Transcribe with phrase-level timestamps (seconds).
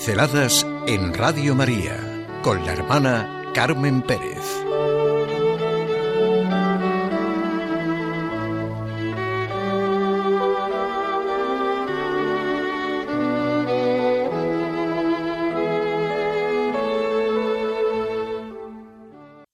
[0.00, 4.38] Pinceladas en Radio María con la hermana Carmen Pérez.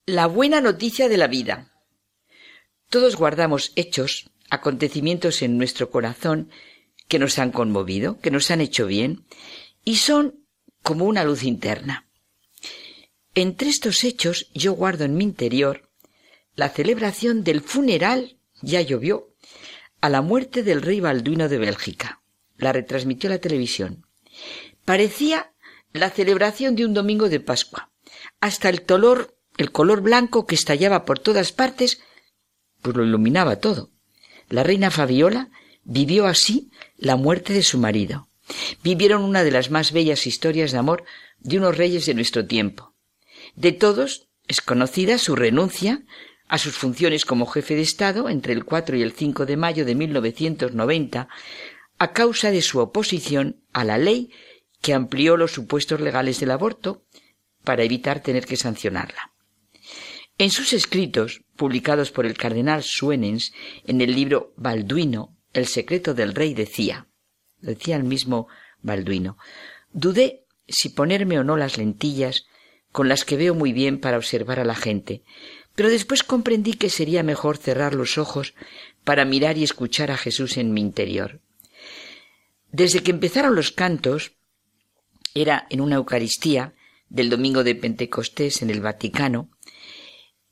[0.06, 1.72] La buena noticia de la vida.
[2.88, 6.50] Todos guardamos hechos, acontecimientos en nuestro corazón
[7.08, 9.24] que nos han conmovido, que nos han hecho bien,
[9.86, 10.44] y son
[10.82, 12.08] como una luz interna.
[13.34, 15.88] Entre estos hechos yo guardo en mi interior
[16.56, 19.28] la celebración del funeral, ya llovió,
[20.00, 22.20] a la muerte del rey Balduino de Bélgica.
[22.56, 24.06] La retransmitió la televisión.
[24.84, 25.52] Parecía
[25.92, 27.90] la celebración de un domingo de Pascua.
[28.40, 32.00] Hasta el color, el color blanco que estallaba por todas partes,
[32.82, 33.90] pues lo iluminaba todo.
[34.48, 35.50] La reina Fabiola
[35.84, 38.25] vivió así la muerte de su marido.
[38.82, 41.04] Vivieron una de las más bellas historias de amor
[41.38, 42.94] de unos reyes de nuestro tiempo.
[43.54, 46.04] De todos es conocida su renuncia
[46.48, 49.84] a sus funciones como jefe de Estado entre el 4 y el 5 de mayo
[49.84, 51.28] de 1990
[51.98, 54.30] a causa de su oposición a la ley
[54.80, 57.04] que amplió los supuestos legales del aborto
[57.64, 59.32] para evitar tener que sancionarla.
[60.38, 63.52] En sus escritos, publicados por el cardenal Suenens
[63.86, 67.05] en el libro Balduino, El secreto del rey, decía,
[67.60, 68.48] decía el mismo
[68.82, 69.36] Balduino,
[69.92, 72.46] dudé si ponerme o no las lentillas
[72.92, 75.22] con las que veo muy bien para observar a la gente,
[75.74, 78.54] pero después comprendí que sería mejor cerrar los ojos
[79.04, 81.40] para mirar y escuchar a Jesús en mi interior.
[82.72, 84.32] Desde que empezaron los cantos,
[85.34, 86.74] era en una Eucaristía
[87.08, 89.50] del domingo de Pentecostés en el Vaticano,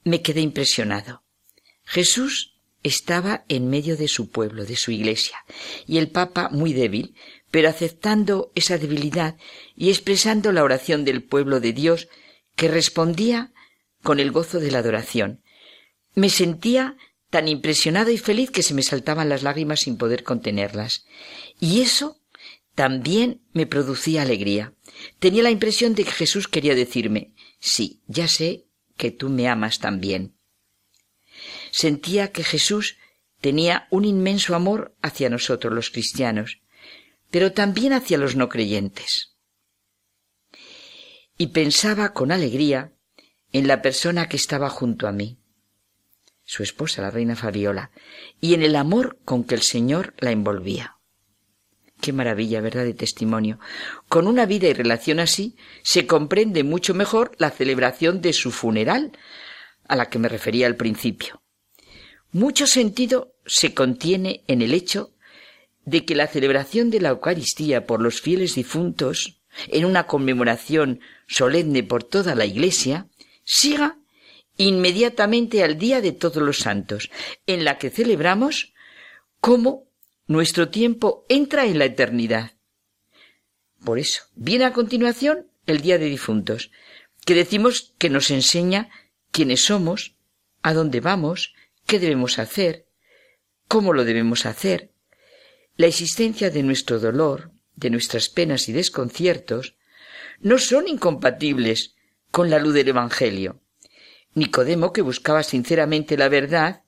[0.05, 1.25] me quedé impresionado.
[1.85, 2.54] Jesús
[2.85, 5.39] estaba en medio de su pueblo, de su iglesia,
[5.87, 7.17] y el Papa muy débil,
[7.51, 9.37] pero aceptando esa debilidad
[9.75, 12.09] y expresando la oración del pueblo de Dios
[12.55, 13.53] que respondía
[14.03, 15.43] con el gozo de la adoración.
[16.15, 16.97] Me sentía
[17.31, 21.05] tan impresionado y feliz que se me saltaban las lágrimas sin poder contenerlas.
[21.59, 22.21] Y eso
[22.75, 24.75] también me producía alegría.
[25.19, 29.81] Tenía la impresión de que Jesús quería decirme, sí, ya sé que tú me amas
[29.81, 30.34] también.
[31.71, 32.97] Sentía que Jesús
[33.41, 36.61] tenía un inmenso amor hacia nosotros los cristianos,
[37.31, 39.37] pero también hacia los no creyentes.
[41.37, 42.93] Y pensaba con alegría
[43.53, 45.39] en la persona que estaba junto a mí,
[46.45, 47.91] su esposa, la reina Fabiola,
[48.41, 50.97] y en el amor con que el Señor la envolvía.
[52.01, 53.59] Qué maravilla, ¿verdad?, de testimonio.
[54.09, 59.13] Con una vida y relación así se comprende mucho mejor la celebración de su funeral,
[59.87, 61.43] a la que me refería al principio.
[62.33, 65.13] Mucho sentido se contiene en el hecho
[65.85, 71.83] de que la celebración de la Eucaristía por los fieles difuntos, en una conmemoración solemne
[71.83, 73.09] por toda la Iglesia,
[73.45, 73.99] siga
[74.57, 77.11] inmediatamente al Día de Todos los Santos,
[77.47, 78.73] en la que celebramos
[79.41, 79.85] cómo
[80.27, 82.53] nuestro tiempo entra en la eternidad.
[83.85, 86.71] Por eso, viene a continuación el Día de Difuntos,
[87.27, 88.91] que decimos que nos enseña
[89.35, 90.15] quiénes somos,
[90.63, 91.55] a dónde vamos,
[91.87, 92.87] qué debemos hacer,
[93.67, 94.93] cómo lo debemos hacer,
[95.77, 99.75] la existencia de nuestro dolor, de nuestras penas y desconciertos,
[100.39, 101.97] no son incompatibles
[102.31, 103.61] con la luz del Evangelio.
[104.35, 106.85] Nicodemo, que buscaba sinceramente la verdad,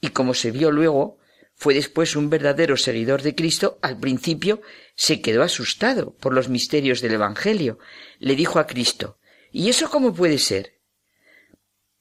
[0.00, 1.18] y como se vio luego,
[1.54, 4.62] fue después un verdadero seguidor de Cristo, al principio
[4.96, 7.78] se quedó asustado por los misterios del Evangelio.
[8.18, 9.20] Le dijo a Cristo,
[9.52, 10.77] ¿Y eso cómo puede ser?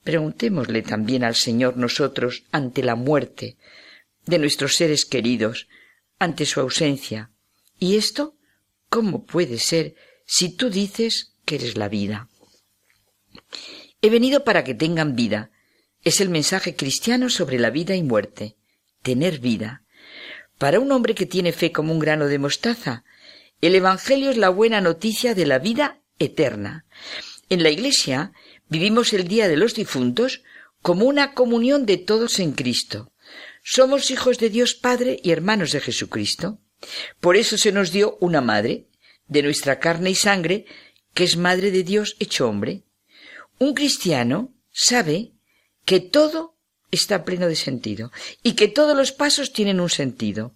[0.08, 3.58] Preguntémosle también al Señor nosotros ante la muerte
[4.26, 5.68] de nuestros seres queridos,
[6.18, 7.30] ante su ausencia.
[7.78, 8.38] ¿Y esto
[8.90, 12.30] cómo puede ser si tú dices que eres la vida?
[14.02, 15.52] He venido para que tengan vida.
[16.06, 18.56] Es el mensaje cristiano sobre la vida y muerte
[19.02, 19.84] tener vida.
[20.58, 23.04] Para un hombre que tiene fe como un grano de mostaza,
[23.60, 26.86] el Evangelio es la buena noticia de la vida eterna.
[27.50, 28.32] En la Iglesia
[28.70, 30.44] vivimos el Día de los Difuntos
[30.82, 33.12] como una comunión de todos en Cristo.
[33.64, 36.60] Somos hijos de Dios Padre y hermanos de Jesucristo.
[37.20, 38.88] Por eso se nos dio una madre,
[39.28, 40.66] de nuestra carne y sangre,
[41.14, 42.84] que es madre de Dios hecho hombre.
[43.60, 45.34] Un cristiano sabe
[45.84, 46.56] que todo
[46.92, 48.12] está pleno de sentido
[48.44, 50.56] y que todos los pasos tienen un sentido.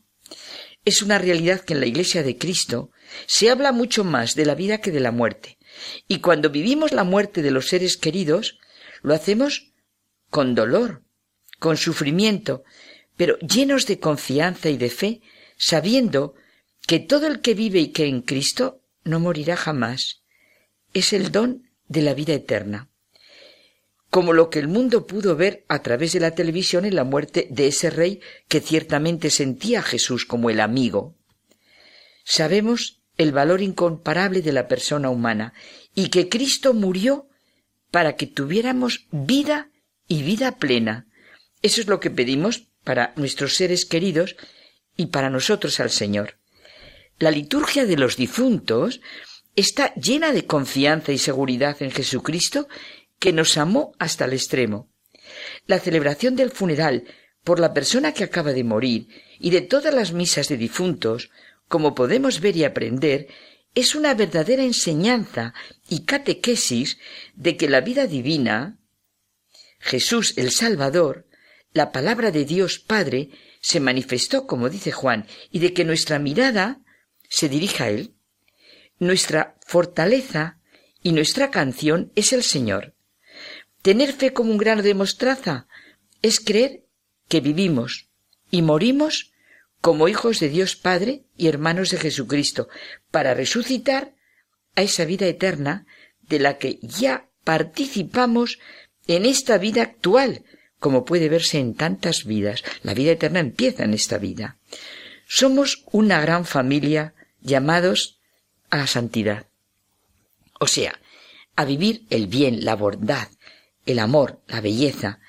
[0.86, 2.92] Es una realidad que en la Iglesia de Cristo
[3.28, 5.58] se habla mucho más de la vida que de la muerte.
[6.08, 8.60] Y cuando vivimos la muerte de los seres queridos,
[9.02, 9.72] lo hacemos
[10.30, 11.04] con dolor,
[11.60, 12.64] con sufrimiento,
[13.18, 15.22] pero llenos de confianza y de fe,
[15.58, 16.34] sabiendo
[16.88, 20.24] que todo el que vive y que en Cristo no morirá jamás.
[20.94, 22.90] Es el don de la vida eterna.
[24.10, 27.48] Como lo que el mundo pudo ver a través de la televisión en la muerte
[27.50, 31.16] de ese rey que ciertamente sentía a Jesús como el amigo.
[32.24, 35.54] Sabemos el valor incomparable de la persona humana
[35.96, 37.28] y que Cristo murió
[37.92, 39.70] para que tuviéramos vida
[40.08, 41.08] y vida plena.
[41.62, 44.36] Eso es lo que pedimos para nuestros seres queridos
[44.96, 46.38] y para nosotros al Señor.
[47.20, 49.02] La liturgia de los difuntos
[49.56, 52.68] está llena de confianza y seguridad en Jesucristo
[53.20, 54.90] que nos amó hasta el extremo.
[55.68, 57.06] La celebración del funeral
[57.44, 59.08] por la persona que acaba de morir
[59.40, 61.30] y de todas las misas de difuntos,
[61.72, 63.30] como podemos ver y aprender,
[63.74, 65.54] es una verdadera enseñanza
[65.88, 66.98] y catequesis
[67.34, 68.78] de que la vida divina,
[69.80, 71.28] Jesús el Salvador,
[71.72, 73.30] la palabra de Dios Padre,
[73.62, 76.82] se manifestó, como dice Juan, y de que nuestra mirada
[77.30, 78.16] se dirija a Él.
[79.00, 80.60] Nuestra fortaleza
[81.02, 82.96] y nuestra canción es el Señor.
[83.82, 85.68] Tener fe como un grano de mostraza
[86.22, 86.86] es creer
[87.30, 88.10] que vivimos
[88.52, 89.31] y morimos
[89.82, 92.70] como hijos de Dios Padre y hermanos de Jesucristo,
[93.10, 94.14] para resucitar
[94.76, 95.86] a esa vida eterna
[96.22, 98.60] de la que ya participamos
[99.08, 100.46] en esta vida actual,
[100.80, 102.64] como puede verse en tantas vidas.
[102.84, 104.58] La vida eterna empieza en esta vida.
[105.28, 108.20] Somos una gran familia llamados
[108.70, 109.48] a la santidad.
[110.60, 111.00] O sea,
[111.56, 113.28] a vivir el bien, la bondad,
[113.86, 115.20] el amor, la belleza,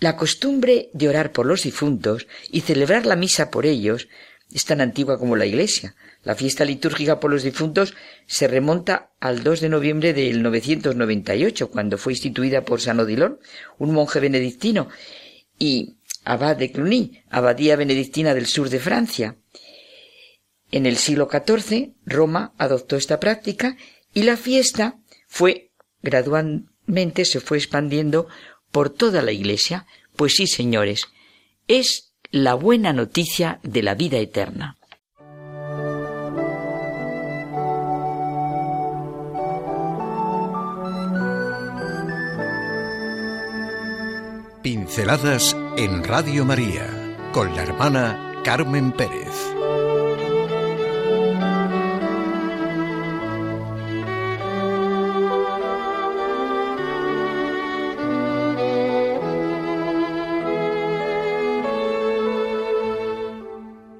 [0.00, 4.08] la costumbre de orar por los difuntos y celebrar la misa por ellos
[4.52, 5.94] es tan antigua como la Iglesia.
[6.22, 7.94] La fiesta litúrgica por los difuntos
[8.26, 13.38] se remonta al 2 de noviembre del 998, cuando fue instituida por San Odilon,
[13.78, 14.88] un monje benedictino,
[15.58, 19.36] y abad de Cluny, abadía benedictina del sur de Francia.
[20.72, 23.76] En el siglo XIV, Roma adoptó esta práctica
[24.14, 24.98] y la fiesta
[25.28, 25.70] fue
[26.02, 28.28] gradualmente se fue expandiendo
[28.70, 29.86] por toda la Iglesia.
[30.16, 31.08] Pues sí, señores,
[31.68, 34.76] es la buena noticia de la vida eterna.
[44.62, 46.86] Pinceladas en Radio María
[47.32, 49.59] con la hermana Carmen Pérez.